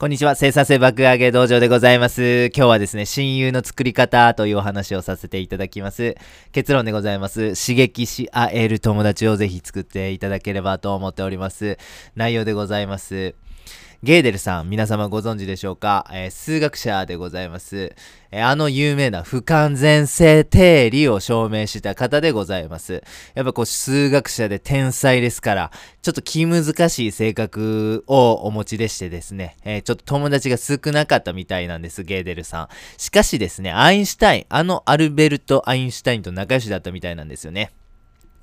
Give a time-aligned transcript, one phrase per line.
[0.00, 0.36] こんにちは。
[0.36, 2.52] 生産性爆上げ道場でございます。
[2.54, 6.14] 今日はですね、親友の作り方というお話をさせていただきます。
[6.52, 7.60] 結論でございます。
[7.60, 11.78] 刺激し合える友達をぜひ作っていただければと思っております。
[12.14, 13.34] 内容でございます。
[14.00, 17.96] ゲーデルさん、皆様ご存知でしょうか、えー、数学者でございます、
[18.30, 23.02] えー、あの有名な不完全性定理を証明した方でございます。
[23.34, 32.68] やっぱこう数学者で天才ですから、ちょっと気難しい性格をお持ちでしてですね、えー、ちょっと友達が少なかったみたいなんです、ゲーデルさん。
[32.98, 37.72] しかしですね、アインシュタイン、あのアルベルト・アインシュタインと仲良しだったみたいなんですよね。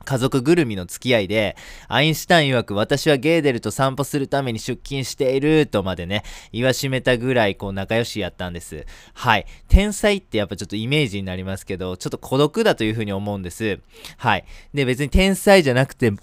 [0.05, 6.23] 家族ぐるみの付き合いで、アインシュタイン曰く私はゲーデルと散歩するために出勤しているとまでね、
[6.53, 8.85] 言わしめたぐらいこう仲良しやったんです。
[9.13, 9.45] はい。
[9.67, 13.79] 天才ってやっぱちょっとイメージになりますけど、ちょっと孤独だというふうに思うんです。
[14.17, 14.45] はい。
[14.73, 16.13] で、別に天才じゃなくて、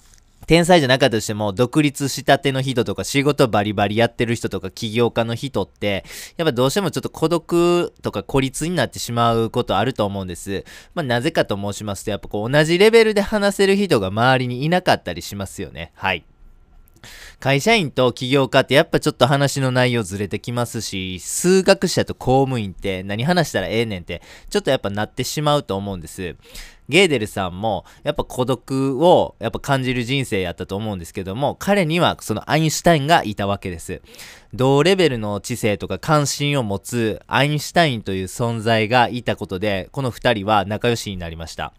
[0.47, 6.05] 天才じゃなかったとしても、独立したての人とか、仕事バリバリやってる人とか、起業家の人って、
[6.37, 10.65] やっぱどうしてもちょっと孤独とか孤立になってしまうことあると思うんです。
[10.95, 15.93] まあ、なぜかと申しますと、やっぱこう、同じレベルで話せる人が周りにいなかったりしますよね。
[15.95, 16.25] はい。
[17.43, 26.37] 会社員と起業家ってやっぱちょっと話の内容ずれてきますし、数学者と公務員って何話したらええねんって、ちょっとやっぱなってしまうと思うんです。
[26.89, 34.03] ゲーデルさんもやっぱ孤独をやっぱ感じる人生やったと思うんですけども、彼にはそのアインシュタインがいたわけです。
[34.55, 41.73] 同レベルの知性とか関心を持つアインシュタインという存在がいたことで、この二人は仲良しになりました。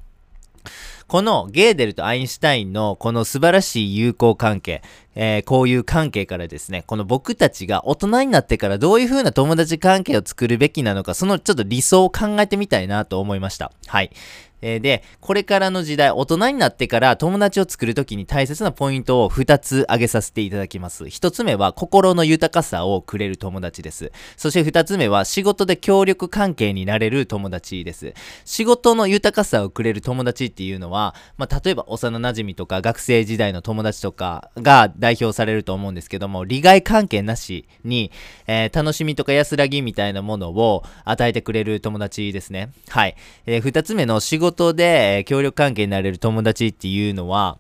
[1.08, 4.82] このゲーデルとアインシュタインのこの素晴らしい友好関係、
[5.16, 13.72] えー、こういう関係からですね、この僕たちが大人になってからどういう風な友達関係を作るべきなのか、そのちょっと理想を考えてみたいなと思いました。
[13.88, 14.12] はい。
[14.64, 21.04] えー、で、これからの時代、大人になってから友達を作るときに大切なポイントを2つ挙げさせていただきます。
[21.04, 24.14] 1つ目は心の豊かさをくれる友達です。
[24.38, 28.14] そして2つ目は仕事で協力関係になれる友達です。
[28.46, 38.12] 仕事の豊かさをくれる友達っていうのは、まあ、例えば幼馴染とか学生時代の友達とかが代表されると思うんですけども、利害関係なしに、
[38.48, 42.72] えー、楽しみとか安らぎみたいなものを与えてくれる友達ですね。
[42.88, 43.18] はい。
[43.46, 47.58] えー、2つ目の仕事事で協力関係になれる友達っていうのは、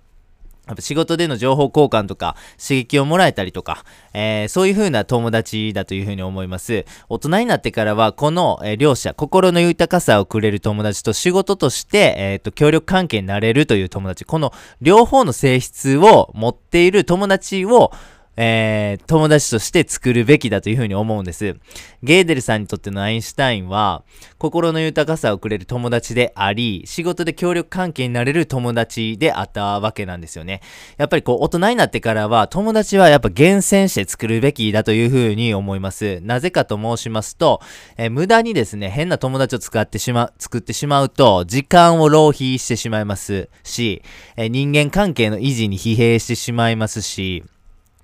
[0.65, 3.83] やっぱ仕事での情報交換とか刺激をもらえたりとか、
[4.13, 6.85] えー、そういう風な友達だという風に思います。
[7.09, 17.91] 大人になってからはこの、えー、両者、心の豊かさをくれる友達と仕事として、えー、と協力関係になれるという友達、この両方の性質を持っている友達を
[18.35, 21.55] えー、友達として作るべきだというふうに思うんです。
[22.01, 24.03] ゲーデルさんにとってのアインシュタインは、
[24.37, 30.61] 心の豊かさをくれる友達であり、仕事で協力関係になれる友達であったわけなんですよね。
[30.97, 36.19] やっぱりこう、大人になってからは、友達はやっぱ厳選して作るべきだというふうに思います。
[36.21, 37.61] なぜかと申しますと、
[37.97, 44.01] えー、無駄にですね、変な友達を使ってしま、作ってしまうと、時間を浪費してしまいますし、
[44.35, 47.43] えー、人間関係の維持に疲弊してしまいますし、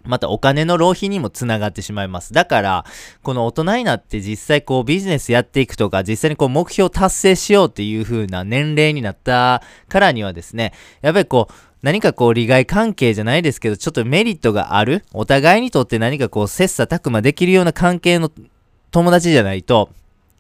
[0.04, 2.34] またお金の浪費にもつながってしまいます。
[2.34, 2.86] だから、
[3.22, 18.32] この大人になって実際こうビジネスやっていくとか、実際にこう目標を達成しようっていう風な年齢になったからにはですね、やっぱりこう、何かこう利害関係じゃないですけど、ちょっとメリットがある、お互いにとって何かこう切磋琢磨できるような関係の
[18.92, 19.90] 友達じゃないと、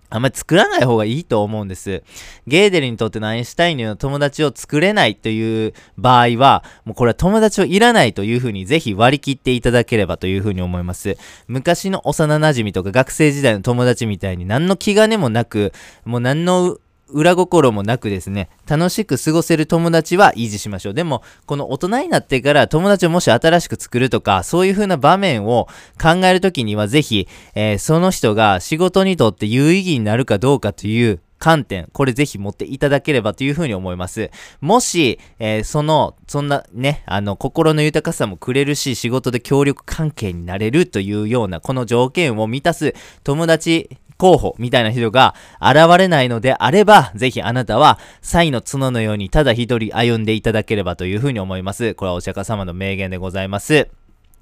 [0.09, 2.03] あんまり作らない方がいいと思うんです。
[2.47, 11.17] ゲーデルにとってのアインシュタインのよ友達を作れないという場合は、もうこれは友達をいらないというふうにぜひ割り切っていただければというふうに思います。
[11.47, 15.73] 昔の幼馴染とか学生時代の友達みたいに何の気兼ねもなく、
[16.05, 16.77] もう何の
[17.11, 20.93] 裏心もなくですね、楽しく過ごせる友達は維持しましょう。
[20.93, 25.67] でも、この大人になってから友達をもし新しく作るとか、そういう風な場面を
[26.01, 34.29] 考えるときにはぜひ、えー、その人が仕事にとって有意義になるかどうかという観点、これぜひ持っていただければというふうに思います。
[34.59, 51.95] もし、えー、その、そんなね、あの、心の豊かさもくれるし、仕事で協力関係になれるというような、この条件を満たす友達候補みたいな人が現れないのであれば、ぜひあなたは、サイの角のようにただ一人歩んでいただければというふうに思います。
[51.95, 53.98] これはお釈迦様の名言でございます。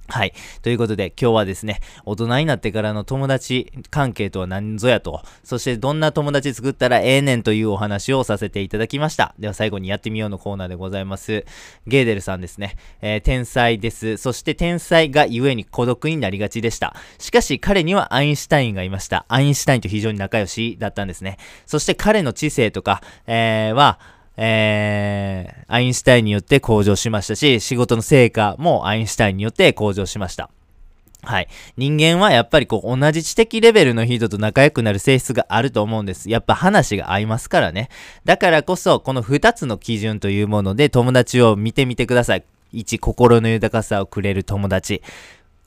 [0.10, 0.34] はい。
[0.62, 9.36] ということで、今日はですね、大人になってからの友達関係とは何ぞやと、そしてどんな友達作ったらええねんというお話をさせていただきました。
[9.38, 11.46] では最後にやってみようのコーナーでございます。
[11.88, 12.78] ゲーデルさんですね。
[13.02, 14.16] えー、天才です。
[14.16, 16.96] そして天才がゆえに孤独になりがちでした。
[17.20, 19.26] しかし彼にはアインシュタインがいました。
[19.28, 21.38] アインシュタインと非常に仲良しだったんですね。
[21.66, 24.00] そして彼の知性とか、えー、は、
[24.38, 30.50] えー、アインシュタインによって向上しましたし、仕事の成果もアインシュタインによって向上しました。
[31.24, 31.48] はい。
[31.76, 36.30] 人間はやっぱりこう同じ知的レベルの人と仲良くなる性質があると思うんです。
[36.30, 37.90] やっぱ話が合いますからね。
[38.24, 42.46] だからこそ、この2つの基準というもので友達を見てみてください。
[42.74, 45.02] 1、心の豊かさをくれる友達。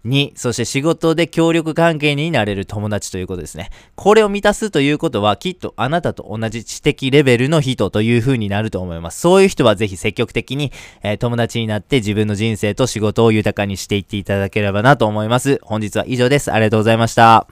[0.07, 3.71] 2、そして仕事で協力関係になれる友達ということですね。
[3.97, 9.21] これを満たすということは、きっとあなたと同じ知的レベルの人という風になると思います。
[9.21, 15.59] そういう人はぜひ積極的に、えー、友達になって自分の人生と仕事を豊かにしていっていただければなと思います。
[15.63, 16.53] 本日は以上です。
[16.53, 17.47] ありがとうございました。